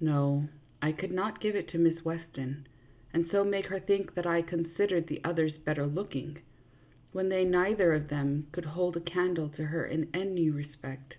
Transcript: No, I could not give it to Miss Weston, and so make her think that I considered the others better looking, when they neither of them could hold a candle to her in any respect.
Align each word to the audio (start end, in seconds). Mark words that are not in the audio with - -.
No, 0.00 0.48
I 0.80 0.90
could 0.90 1.10
not 1.12 1.38
give 1.42 1.54
it 1.54 1.68
to 1.68 1.78
Miss 1.78 2.02
Weston, 2.02 2.66
and 3.12 3.28
so 3.30 3.44
make 3.44 3.66
her 3.66 3.78
think 3.78 4.14
that 4.14 4.24
I 4.26 4.40
considered 4.40 5.06
the 5.06 5.20
others 5.22 5.52
better 5.66 5.86
looking, 5.86 6.38
when 7.12 7.28
they 7.28 7.44
neither 7.44 7.92
of 7.92 8.08
them 8.08 8.46
could 8.52 8.64
hold 8.64 8.96
a 8.96 9.00
candle 9.02 9.50
to 9.50 9.66
her 9.66 9.84
in 9.84 10.08
any 10.14 10.48
respect. 10.48 11.16